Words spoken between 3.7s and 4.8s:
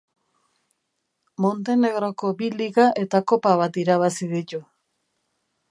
irabazi ditu.